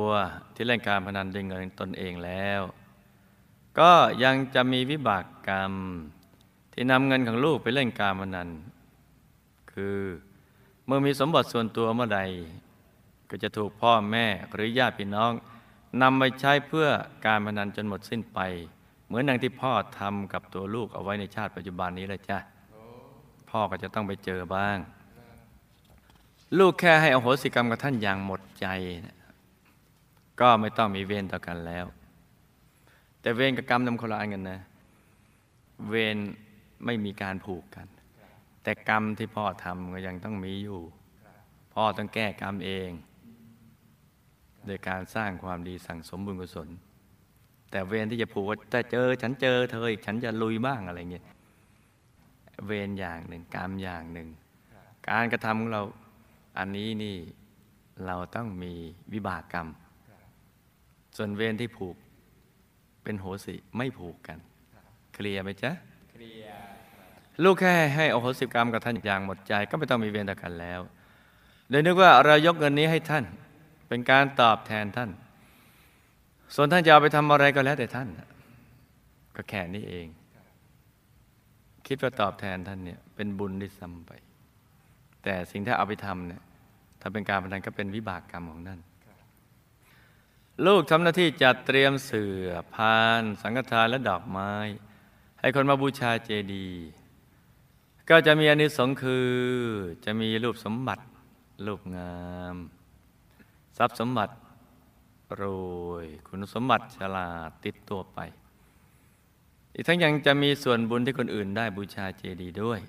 [0.55, 2.61] ที่เล่นการพนันด้วยเงินตนเองแล้ว
[3.79, 3.92] ก็
[4.25, 5.73] ยังจะมีวิบากกรรม
[6.73, 8.49] ที่นำเงินของลูกไปเล่นการพนัน
[9.73, 9.99] คือ
[10.87, 12.21] เมื่อมีสมบัติส่วนตัวเมื่อใด
[13.31, 15.33] ก็จะถูกพ่อแม่หรือญาติพี่น้อง
[16.01, 16.89] นำไปใช้เพื่อ
[17.27, 18.41] การพนันจนหมดสิ้นไป
[19.07, 22.39] เหมือนอย่างที่พ่อทำกับตัวลูกเอาไว้ในชาติปัจจุบันนี้แหละจ้ะ
[23.51, 24.77] พ่อก็จะต้องไปเจอบ้าง
[26.59, 28.67] ลูกแค่ให้อโหสิกรรมกับท่านอย่างหมดใจ
[30.41, 31.87] ก็ไม่ต้องมีเวรต่อกันแล้ว
[33.21, 34.61] แต่เวรกับกรรมนำคนละอันกันนะ
[35.89, 36.17] เวร
[36.85, 37.87] ไม่มีการผูกกัน
[38.63, 40.81] แต่กรรมที่พ่อทำก็ยังต้องมีอยู่
[41.75, 42.91] พ่อต้องแก้กรรมเอง
[44.66, 46.68] โดยการสร้างความดีสั่งสมบุญกุศล
[47.70, 51.25] แต่เวรที่จะผูกว่าถ้าเจอ ฉันเจอเธออีกฉันจะลุยบ้างอะไรเงี้ย
[52.66, 54.29] เวรอย่างหนึ่งกรรมอย่างหนึ่ง
[55.09, 55.83] การกระทำของเรา
[56.59, 57.16] อันนี้นี่
[58.07, 58.72] เราต้องมี
[59.12, 59.68] วิบากกรรม
[61.16, 61.96] ส่วนเวรที่ผูก
[63.03, 64.38] เป็นโหสิไม่ผูกกัน
[65.14, 65.70] เคลียร์ไหมจ๊ะ
[66.11, 66.57] เคลียร์
[67.42, 70.81] ลูกแค่ให้อโหสิกรรมกับท่านอย่างหมดใจ ก็ไม่ต้องมีเวรต่อกันแล้ว
[71.70, 73.25] โดยนึกว่าเรายกเงินนี้ให้ท่าน
[73.93, 75.11] เป็นการตอบแทนท่าน
[76.55, 78.09] ส่วนท่านจะเอาไปทำอะไรก็แล้วแต่ท่าน
[79.37, 80.07] ก็แค่นี้เอง
[81.87, 84.13] คิดว่าตอบแทนท่านเนี่ยเป็นบุญที่ซ้ำไป
[85.23, 86.43] แต่สิ่งที่เอาไปทำเนี่ย
[87.01, 88.81] ถ้าเป็นการพนันก็เป็นวิบากกรรมของนั่น
[90.67, 94.53] ลูกทำหน้าที่จัดเตรียมเสื่อพาน สังฆทานและดอกไม้
[95.41, 96.89] ให้คนมาบูชาเจดีย์
[98.11, 99.29] ก็จะมีอนิสงส์คือ
[100.05, 101.05] จะมีรูปสมบัติ
[101.67, 102.17] รูปงา
[102.55, 102.57] ม
[103.79, 104.35] ทรัพย์สมบัติ
[105.41, 105.43] ร
[105.89, 108.19] วยคุณสมบัติฉลาดติดตัวไป
[109.75, 112.81] อีกทั้งยังจะมีส่วนบุญที่คนอื่นได้บูชาเจดีย์ด้วย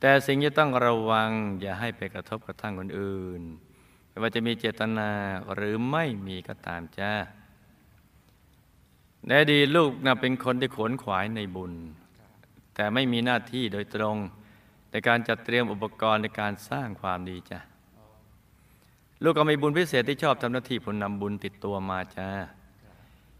[0.00, 3.42] แต่สิ่งที่ต้องระวังอย่าให้ไปกระทบกระทั่งคนอื่น
[4.08, 5.10] ไม่ว่าจะมีเจตนา
[5.54, 7.12] หรือไม่มีก็ตามจ้า
[9.26, 11.72] ในอดีลูกนะเป็นคนที่ขวนขวายในบุญ
[12.74, 14.16] แต่ไม่มีหน้าที่โดยตรง
[14.90, 17.60] ในการจัดเตรียมอุปกรณ์ในการสร้างความดีจ้ะ
[19.22, 22.28] ลูกก็มีบุญพิเศษที่ชอบทำหน้าที่ผลนำบุญติดตัวมาจ้า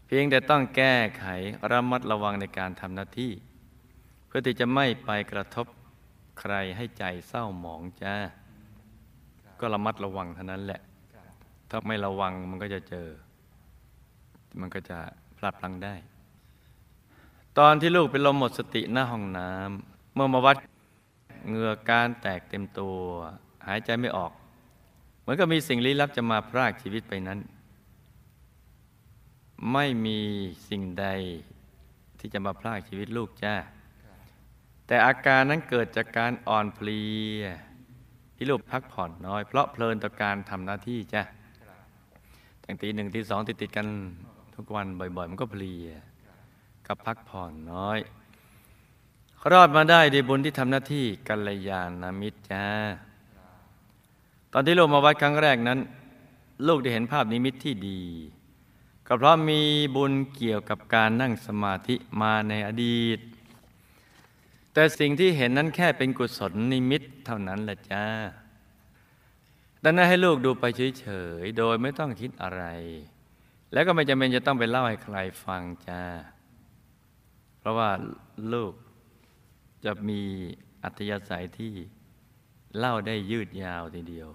[0.05, 1.25] เพียงแต่ต้องแก้ไข
[1.71, 3.31] ระมัดระวังในการทำหน้าที่
[4.27, 5.65] เพื่อที่จะไม่ไปกระทบ
[6.39, 8.15] ใครให้ใจเศร้าหมองจ้า
[9.59, 10.81] ก็ระมัดระวังเท่านั้นแหละ
[11.69, 13.07] ถ้าไม่ระวังมันก็จะเจอ
[14.59, 14.97] มันก็จะ
[15.37, 15.93] พลาดพลั้งได้
[17.57, 20.57] ตอนที่ลูกเป็นลมหมดสติหน้าห้องน้ำเมื่อมาวัด
[21.47, 22.97] เหงื่อการแตกเต็มตัว
[23.67, 24.31] หายใจไม่ออก
[25.31, 27.39] มือนกับมีสิ่งลี้ลับจะมาพรากชีวิตไปนั้น
[29.73, 30.19] ไม่มี
[30.69, 31.07] สิ่งใด
[32.19, 33.55] ที่จะมาพรากชีวิตลูกจ้า
[34.87, 37.01] แต่อาการนั้นเกิดจากการอ่อนเพลี
[37.39, 37.41] ย
[38.35, 41.21] ที่ลูกพักผ่อนน้อย เพราะเพลินต่อการทำหน้าที่จ้า
[42.63, 43.87] ตั้งตีหนึ่งตีสองติดติดกัน
[44.55, 45.87] ทุกวันบ่อย ๆ มันก็เพลีย
[46.87, 47.99] กับพักผ่อนน้อย
[49.51, 52.65] รอดมาได้ด้วยบุญที่ทำหน้าที่กัลยาณมิตรจ้า
[54.53, 55.79] ตอนที่ลูกมาวัดครั้งแรกนั้น
[56.67, 58.01] ลูกได้เห็นภาพนิมิตที่ดี
[59.07, 59.61] ก็เพราะมี
[59.95, 63.19] บุญเกี่ยวกับการนั่งสมาธิมาในอดีต
[64.73, 68.05] แต่สิ่งที่เห็นนั้นแค่เป็นกุศลนิมิตเท่านั้นแหละจ้า
[69.83, 70.63] ดังนั้นให้ลูกดูไป
[70.99, 71.07] เฉ
[71.41, 72.63] ยๆ โดยไม่ต้องคิดอะไร
[73.73, 76.03] แล้วก็ไม่จำเป็นจะต้องไปเล่าให้ใครฟังจ้า
[77.59, 77.89] เพราะว่า
[78.53, 78.73] ลูก
[79.85, 80.21] จะมี
[80.83, 81.73] อัธยาศัยที่
[82.77, 84.29] เล่าได้ยืดยาวทีเดียว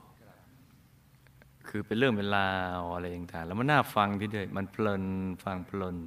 [1.68, 5.05] คือเป็นเรื่องเป็นราวอะไรต่างๆแล้วมันน่าฟังทีเดียวมันเพลิน
[5.44, 5.98] ฟังเพลิน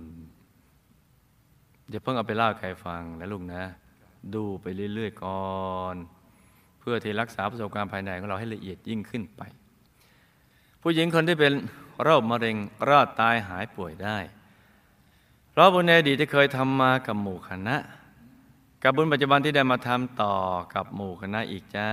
[1.90, 3.64] อย่าเพิ่งเอาไปเล่าให้ใครฟังนะลูกนะ
[4.36, 5.50] ดูไปเรื่อยๆก่อ
[5.94, 5.96] น
[6.80, 9.42] เพื่อที่รักษาประสบการณ์ภายในของเราให้ละเอียดยิ่งขึ้นไป
[10.82, 11.54] ผู้หญิงคนที่เป็น
[12.04, 12.56] โรคมะเร็ง
[12.90, 14.18] รอดตายหายป่วยได้
[15.52, 17.76] เพราะบุญในอดีตที่เคยทำมากับหมู่คณะ
[18.84, 20.36] กับบุญปัจจุบันที่ได้มาทำต่อ
[20.74, 21.90] กับหมู่คณะอีกจ้า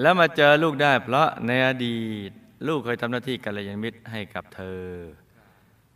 [0.00, 2.30] แล้วมาเจอลูกได้เพราะในอดีต
[2.68, 4.82] ลูกเคยทำหน้าที่กัลยาณมิตรให้กับเธอ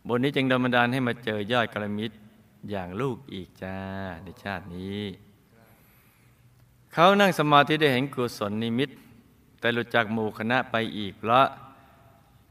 [0.07, 2.15] บนนี้จึงดลบันดาลให้มาเจอยอดกัลยาณมิตร
[2.69, 3.77] อย่างลูกอีกจ้า
[4.23, 5.01] ในชาตินี้
[6.93, 8.89] เขานั่งสมาธิได้เห็นกุศลนิมิต
[9.59, 11.45] แต่หลุดจากหมู่คณะไปอีกเพราะ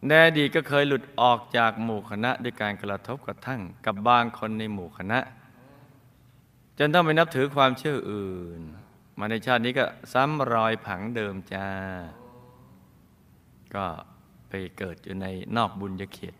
[0.07, 5.19] ในอดีตก็เคยหลุดออกจากหมู่คณะด้วยการกระทบกระทั่งกับบางคนในหมู่คณะ
[6.79, 8.63] จนต้องไปนับถือความเชื่ออื่น
[9.19, 11.67] มาในชาตินี้ก็ซ้ำรอยผังเดิมจ้า
[13.75, 13.87] ก็
[14.49, 15.27] ไปเกิดอยู่ใน
[15.57, 16.35] นอกบุญญาเขต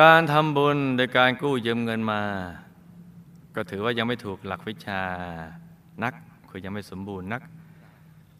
[0.00, 2.22] การทำบุญโดยการกู้ยืมเงินมา
[3.54, 5.02] ก็ถือว่ายังไม่ถูกหลักวิชา
[6.02, 6.14] นัก
[6.50, 7.42] คือยังไม่สมบูรณ์นัก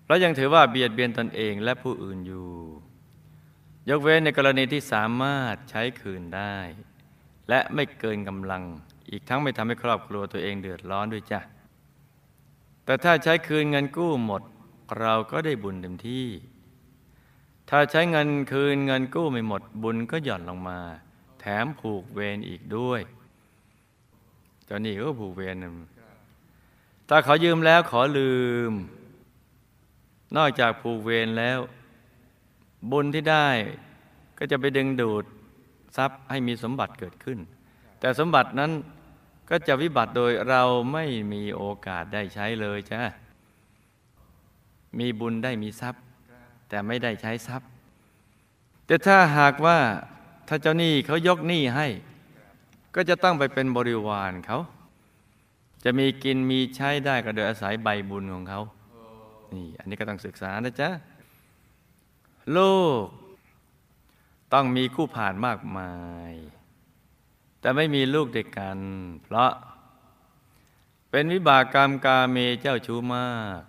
[0.04, 2.48] เพราะยังถือว่าเบียดเบียนตนเองและผู้อื่นอยู่
[3.88, 6.56] ยกเว้นในกรณีที่สามารถใช้คืนได้
[7.48, 8.62] และไม่เกินกำลัง
[9.10, 11.40] อีกทั้งไม่ทำให้ครอบครัวตัวเองเดือดร้อนด้วยจ้ะ
[12.84, 14.42] แต่ถ้าใช้คืนเงินกู้หมด
[15.00, 16.26] เราก็ได้บุญเต็มที่
[17.70, 20.78] ถ้าใช้เงินคืนเงินกู้ไม่หมด บุญก็หย่อนลงมา
[21.40, 23.00] แถมผูกเวรอีกด้วย
[24.64, 25.56] เจ้าหนี้ก็ผูกเวร
[27.08, 28.34] ถ้าเขายืมแล้วขอลื
[28.70, 28.72] ม
[30.36, 31.58] นอกจากผูกเวรแล้ว
[32.90, 33.48] บุญที่ได้
[34.38, 35.24] ก็จะไปดึงดูด
[35.96, 37.38] ทรัพย์ให้มีสมบัติเกิดขึ้น
[38.00, 38.70] แต่สมบัตินั้น
[39.50, 43.00] ก็จะวิบัติโดยเราไม่มีโอกาสได้ใช้เลยจ้ะ
[44.98, 46.02] มีบุญได้มีทรัพย์
[46.68, 47.68] แต่ไม่ได้ใช้ทรัพย์
[48.86, 49.78] แต่ถ้าหากว่า
[50.48, 51.86] ถ้าเจ้าหนี้เขายกหนี้ให้
[52.94, 54.58] ก็จะต้องไปเป็นบริวารเขา
[55.84, 58.60] จะมีกินมีใช้ได้ก็โดยอาศัยใบบุญของเขา
[59.54, 60.90] นี่อันนี้ก็ต้องศึกษานะจ๊ะ
[62.56, 62.74] ลู
[63.04, 63.06] ก
[64.52, 65.92] ต้องมีคู่ผ่านมากมา
[66.30, 66.32] ย
[67.62, 68.78] แต่ไม่มีลูกเด็กกัน
[69.22, 69.52] เพราะ
[71.10, 73.60] เป็นวิบากกรรมกาเมเจ้าชู้มาก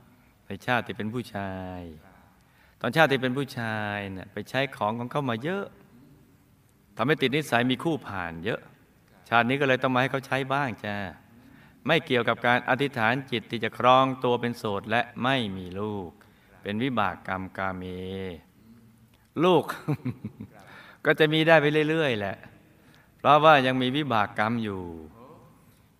[0.46, 1.82] ในชาติที่เป็นผู้ชาย
[2.82, 5.66] ตอนชาติที่เป็นผู้ชายเนี่ยไปใช้ของของเขามาเยอะ
[6.98, 8.62] ทำให้ติดนิสัยมีคู่ผ่านเยอะ
[9.30, 10.96] ชาตินี้ก็เลยต้องมาให้เขาใช้บ้างจ้า
[11.88, 16.10] ไม่เกี่ยวกับการอธิษฐานจิตที่จะครองตัวเป็นโสดและไม่มีลูก
[16.62, 17.84] เป็นวิบากกรรมกาเม
[19.44, 19.64] ลูก
[21.06, 22.38] ก็จะมีได้ไปเรื่อย ๆ แหละ
[23.24, 24.82] เพราะว่ายังมีวิบากกรรมอยู่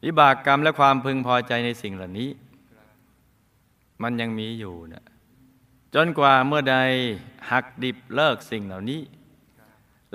[0.06, 2.30] วิบากกรรมและความพึงพอใจในสิ่งเหล่านี้
[4.04, 5.06] มันยังมีอยู่นะ
[5.96, 6.78] จนกว่าเมื่อใด
[7.52, 9.02] หักดิบเลิกสิ่งเหล่านี้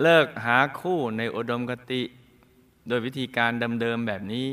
[0.03, 2.03] เลิกหาคู่ในอุดมคติ
[2.89, 4.49] โดยวิธีการเดิมๆแบบนี้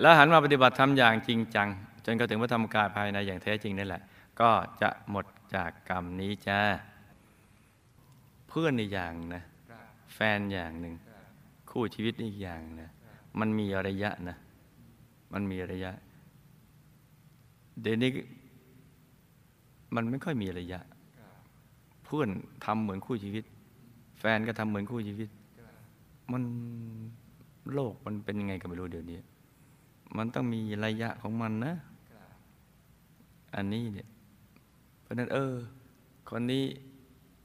[0.00, 1.68] แล้วหันมาปฏิบัติธรรมอย่างจริงจัง
[2.04, 4.02] จนกระถึงพระธรรมกายภายในอย่างแท้จริงนั่นแหละ
[4.40, 6.60] ก็จะหมดจากกรรมนี้จ้า
[8.48, 9.44] เพื่อนอีกอย่างนะ
[10.16, 10.94] แฟนอย่างหนึ่ง
[11.70, 12.90] คู่ชีวิตอีกอย่างนะ
[13.40, 14.36] มันมีระยะนะ
[15.32, 15.92] มันมีระยะ
[17.82, 18.10] เดี๋ยวนี้
[19.94, 20.80] มันไม่ค่อยมีระยะ
[22.04, 22.28] เพื่อน
[22.64, 23.44] ทำเหมือนคู่ชีวิต
[24.18, 25.28] แฟนก็ทำเหมือนคู่ชีวิต
[26.32, 26.42] มัน
[27.72, 29.18] โลกมันเป็นยังไงก็ไม่รู้เดี๋ยวนี้
[30.16, 31.74] มันต้องมีระยะของมันนะ
[33.54, 34.08] อันนี้เนี่ย
[35.02, 35.54] เพราะนั้นเออ
[36.28, 36.64] คนนี้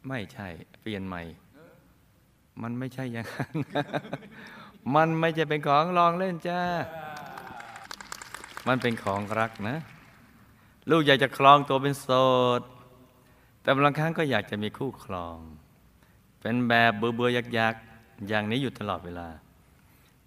[0.07, 0.47] ไม่ใช่
[0.81, 1.21] เปลี่ยนใหม่
[2.61, 3.55] มันไม่ใช่อย่างนั้น
[4.95, 6.61] มันไม่ใช่เป็นของลองเล่นจ้า
[8.67, 9.77] มันเป็นของรักนะ
[10.89, 12.07] ลูกอยากจะคลองตัวเป็นโส
[12.59, 12.61] ด
[13.61, 15.37] แต่บางครั้งก็อยากจะมีคู่ครอง
[16.41, 19.27] เป็นแบบเบื่อเบื่อๆอยากๆอย่างนี้อยู่ตลอดเวลา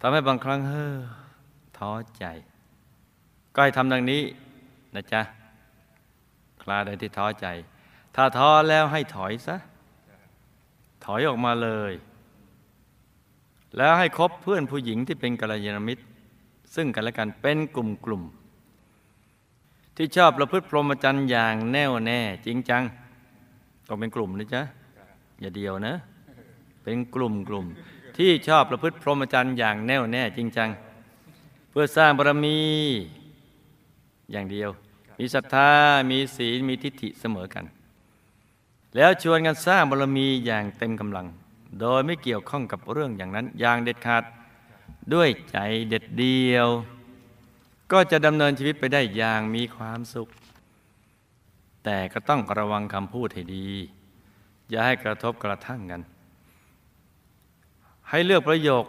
[0.01, 0.97] ทำให้บางครั้งเฮ้อ
[1.79, 2.25] ท้อใจ
[3.55, 4.23] ก็ให้ทำดังนี้
[4.95, 5.23] นะจ๊ะ
[6.63, 7.47] คลาใดที่ท้อใจ
[8.17, 9.57] ถ้าท้อแล้วให้ถอยซะ
[11.05, 11.93] ถอยออกมาเลย
[13.77, 16.03] แล้วให้คบเพื่อนผู้หญิงที่เป็นกัลยาณมิตร
[16.75, 22.83] ซึ่งกันและกันเป็นกลุ่มกลุ่มๆที่ชอบประพฤติพรหมจรรย์อย่างแน่วแน่ จริงจัง
[23.89, 24.63] ต้องเป็นกลุ่มนะจ๊ะ
[25.41, 25.95] อย่าเดียวนะ
[26.85, 30.71] เป็นกลุ่มกลุ่มๆที่ชอบประพฤติพรหมจรรย์อย่างแน่วแน่ จริงจัง
[31.71, 32.59] เพื่อสร้างบารมี
[34.33, 34.71] อย่างเดียว
[35.19, 35.71] มีศรัทธา
[36.11, 37.65] มีศีลมีทิฏฐิเสมอกัน
[38.97, 41.27] แล้วชวนกันสร้างบารมีอย่างเต็มกำลัง
[41.81, 44.25] โดยไม่เกี่ยวข้องกับเรื่องอย่างนั้นอย่างเด็ดขาด
[45.15, 45.59] ด้วยใจ
[45.89, 46.69] เด็ดเดียว
[47.93, 50.29] ก็จะดำเนินชีวิตไปได้อย่างมีความสุข
[51.85, 53.69] แต่ก็ต้องระวังคำพูดให้ดี
[54.71, 56.03] อย่าให้กระทบกระทั่งกัน
[58.11, 58.85] ให้เลือกประโยค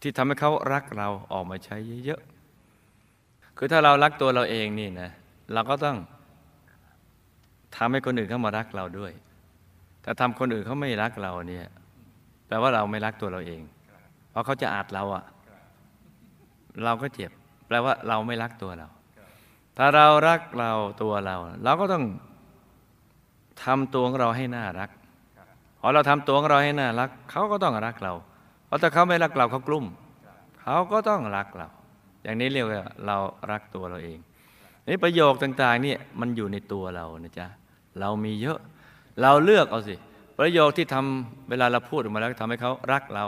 [0.00, 5.10] ที่ทำให้เขารักเราออกมาใช้เยอะๆ คือถ้าเรารักตัวเราเองนี่นะ
[5.52, 5.96] เราก็ต้อง
[7.76, 9.12] ทำให้คนอื่นเข้ามารักเราด้วย
[10.06, 11.66] แต่ทำคนอื่นเขาไม่รักเราเนี่ย
[12.46, 13.60] แปลว่าเราไม่รักตัวเราเอง
[14.30, 15.24] เพราะเขาจะอาดเราอะ
[16.84, 17.30] เราก็เจ็บ
[17.66, 18.88] แปลว่าเราไม่รักตัวเรา
[19.76, 22.04] ถ้าเรารักเราตัวเรา เราก็ต้อง
[23.64, 24.90] ทำตัวของเราให้น่ารัก
[25.80, 28.12] พอเราทำตัวของเราให้น่ารักเขาก็ต้องรักเรา
[28.66, 29.86] เพราะถ้าเขาไม่รักเราเขากลุ้ม
[30.60, 31.68] เขาก็ต้องรักเรา
[32.22, 33.16] อย่างนี้เรียกว่าเรา
[33.50, 34.18] รักตัวเราเอง
[34.88, 37.46] นี่ประโยคต่าง ๆ เนี่ยมันอยู่ในตัวเรานะจ๊ะ
[38.00, 38.58] เรามีเยอะ
[39.22, 39.94] เราเลือกเอาสิ
[40.38, 43.26] ประโยคที่ทำเวลาเราพูดออกมาแล้วทำให้เขารักเรา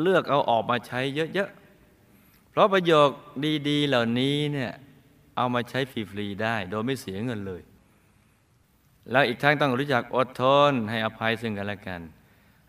[0.00, 3.10] เลือกเอาออกมาใช้เยอะๆเพเพราะประโยค
[3.68, 4.72] ดีๆ เหล่านี้เนี่ย
[5.36, 7.62] เอามาใช้ฟรีๆได้ โดยไม่เสียเงินเลย
[9.10, 12.00] แล้วอีกทั้งต้องรู้จักอดทนให้อภัยซึ่งกันและกัน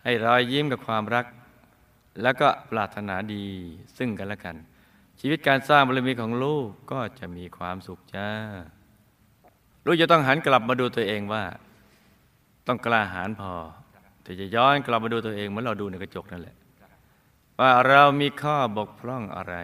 [0.03, 1.25] ให้รอยยิ้มกับความรัก
[2.21, 3.45] แล้วก็ปรารถนาดี
[3.97, 4.55] ซึ่งกันและกัน
[5.19, 8.29] ชีวิตการสร้างบารมีของลูกก็จะมีความสุขจ้า
[9.85, 11.43] ลูกจะต้องหันกลับมาดูตัวเองว่า
[12.67, 13.53] ต้องกล้าหาญพอ
[14.25, 16.55] ที่จะย้อนกลับมาดูตัวเองเหมือนเราดูในกระจกนั่นแหละ
[17.59, 19.55] ว่าเรามีข้อบกพร่องอะไร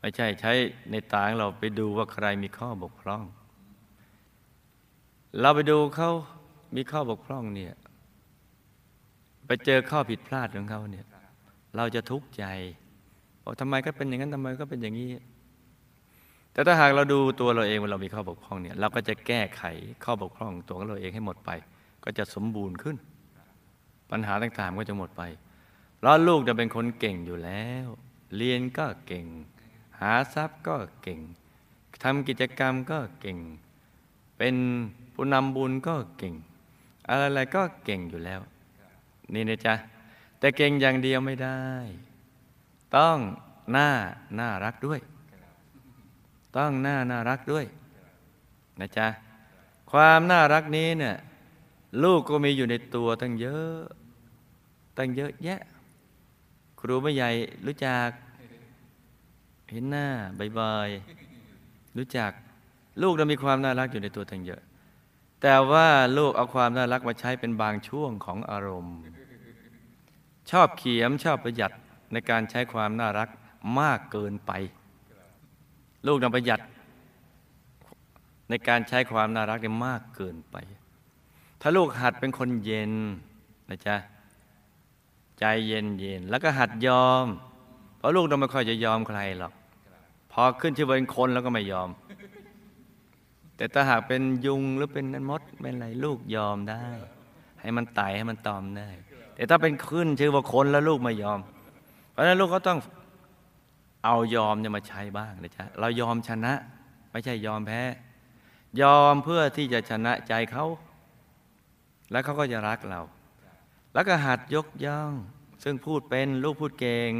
[0.00, 0.52] ไม่ใช่ใช้
[0.90, 3.22] ในตาของเราไปดูว่าใครมีข้อบกพร่อง
[5.40, 6.10] เราไปดูเขา
[6.76, 7.74] มีข้อบกพร่องเนี่ย
[9.46, 11.06] ไปเจอข้อผิดพลาดของเขาเนี่ย
[11.76, 12.44] เราจะทุกข์ใจ
[13.42, 15.08] บอกทำไมก็เป็นอย่างนั้นทำไมก็เป็นอย่างนี้
[16.60, 19.62] แต่ถ้าหากเราดูตัวเราเองว่าเรามีข้อบกพร่องเนี่ยเราก็จะแก้ไข
[20.04, 21.50] ข้อบกพร่องตัวเราเองให้หมดไป
[22.04, 22.96] ก็จะสมบูรณ์ขึ้น
[24.10, 25.22] ปัญหาต่างๆก็จะหมดไป
[25.98, 27.86] เพราะลูกจะเป็นคนเก่งอยู่แล้ว
[28.36, 29.26] เรียนก็เก่ง
[30.00, 31.20] หาทรัพย์ก็เก่ง
[32.02, 33.38] ทำกิจกรรมก็เก่ง
[34.38, 34.54] เป็น
[35.14, 36.34] ผู้นำบุญก็เก่ง
[37.08, 38.40] อะไรๆก็เก่งอยู่แล้ว
[39.34, 39.74] นี่นะจ๊ะ
[40.38, 41.62] แต่เก่งอย่างเดียวไม่ได้
[42.96, 43.18] ต้อง
[43.72, 43.88] หน้า
[44.38, 45.00] น่ารักด้วย
[46.56, 47.64] ต้องหน้าน่ารักด้วย
[48.80, 49.06] นะจ๊ะ
[49.92, 51.16] ความน่ารักนี้เนี่ย
[52.02, 53.78] ลูกก็มีอยู่ในตัวตั้งเยอะ
[54.98, 55.60] ตั้งเยอะแยะ
[56.80, 57.30] ครูไม่ใหญ่
[57.66, 58.08] รู้จัก
[59.70, 60.06] เห็นหน้า
[60.58, 62.30] บ่อยๆรู้จัก
[63.02, 64.60] ลูกเรามีความน่ารักอยู่ในตัวตั้งเยอะ
[65.42, 68.96] แต่ว่าลูกเอาความน่ารักมาใช้เป็นบางช่วงของอารมณ์
[70.50, 71.72] ชอบเขียมชอบประหยัด
[72.12, 73.28] ในการใช้ความน่ารัก
[73.80, 74.52] มากเกินไป
[76.06, 76.60] ลูกนำประหยัด
[78.48, 80.56] ในการใช้ความน่ารักเนี่ยมากเกินไป
[81.60, 82.92] ถ้าลูกหัดเป็นคนเย็น
[83.70, 83.96] นะจ๊ะ
[85.38, 87.26] ใจเย็นเย็นแล้วก็หัดยอม
[87.98, 89.52] เพราะลูกเราไม่ค่อยจะยอมใครหรอก
[90.32, 91.88] พอขึ้นชื่อว่าเป็นคนแล้วก็ไม่ยอม
[93.56, 96.84] แต่ถ้าหากเป็นยุงหรือเป็นมดเป็นอะไรลูกยอมได้
[97.60, 98.88] ให้มันไต่ให้มันตอมได้
[99.34, 101.40] แต่ถ้าเป็นขึ้นชื่อว่าคนแล้วลูกไม่ยอม
[102.10, 102.78] เพราะฉะนั้นลูกก็ต้อง
[104.04, 106.52] เอายอมเนี่ยมาใช้บ้างนะจ๊ะเรายอมชนะ
[107.10, 107.82] ไม่ใช่ยอมแพ้
[108.82, 110.66] ยอมเพื่อที่จะชนะใจเขา
[112.10, 113.00] แล้วเขาก็จะรักเรา
[113.94, 115.12] แล้วก็หัดยกย่อง
[115.64, 117.10] ซึ่งพูดเป็นลูกพูดเก่ง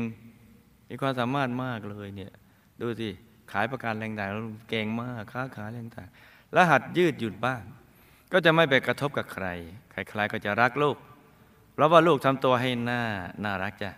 [0.89, 2.33] มีความสามารถมากเลยเนี่ย
[2.81, 3.09] ดูสิ
[3.53, 4.31] ขายประกันแรงต่าง
[4.71, 6.09] เก่งมากค้าขายแรงต่าง
[6.53, 7.63] แล้วหัดยืดหยุ่นบ้าง
[8.33, 9.47] ก็จะไม่ไปกระทบกับใคร
[9.91, 10.97] ใครๆก็จะรักลูก
[11.75, 13.03] เพราะว่าลูกทำตัวให้หน้า
[13.45, 13.91] น่ารักจ้ะ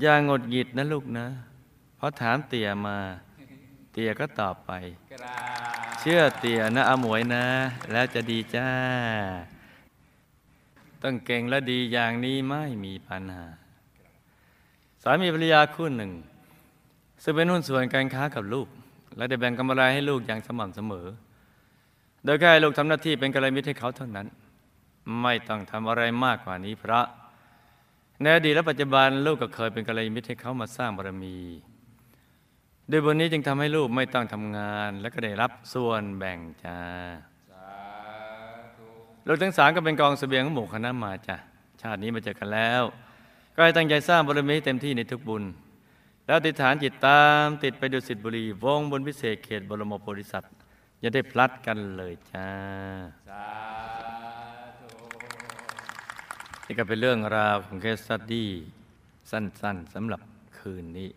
[0.00, 1.26] อย่างดหงิดนะลูกนะ
[1.96, 2.98] เพราะถามเตี่ยมา
[3.92, 4.70] เตี่ยก็ตอบไป
[5.12, 5.38] กรา
[5.92, 7.44] บเชื่อเตี่ยนะอาหมวยนะ
[7.92, 8.68] แล้วจะดีจ้า
[11.02, 13.46] ต้องเก่งและดีอย่างนี้ไม่มีปัญหา
[15.02, 16.12] สามีภรรยาคู่หนึ่ง
[17.22, 18.68] ซึ่งเป็นหุ้นส่วนการค้ากับลูก
[19.16, 21.06] และได้แบ่งกำไรให้ลูกอย่างสม่ำเสมอ
[22.24, 24.26] โดยแค่ให้ลูกทำหน้าที่เป็นกัลยาณมิตรให้เขาเท่านั้น
[25.22, 27.04] ไม่ต้องทำอะไรมากกว่านี้เพราะ
[28.22, 31.36] ในอดีตและปัจจุบันลูกก็เคยเป็นกัลยาณมิตรให้เขามาสร้างบารมี
[32.90, 36.78] ด้วยบนนี้จึงทำให้ลูกไม่ต้องทำงาน และก็ได้รับส่วนแบ่งจ้า
[39.26, 41.36] ลูกทั้งสามก็เป็นกองเสบียงของหมู่คณะมาจ้ะ
[41.80, 42.82] ชาตินี้มาเจอกันแล้ว
[43.54, 45.44] ก็ให้ตั้งใจสร้างบารมีเต็มที่ในทุกบุญ
[46.26, 50.52] แล้วอธิษฐานจิตตามติดไปดูสิทธิบุรี วงบนพิเศษเขตบรมโพธิสัตว์
[51.00, 52.48] อย่าได้พลัดกันเลยจ้า
[56.70, 58.50] นี่ก็เป็นเรื่องราวของเคสสตดี้
[59.30, 60.20] สั้น ๆสำหรับ
[60.58, 61.08] คืนนี้